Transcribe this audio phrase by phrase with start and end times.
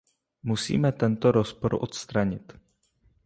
[0.49, 2.47] Musíme tento rozpor odstranit.